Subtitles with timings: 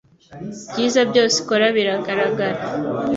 [0.69, 2.59] byiza byose ikora biragaragara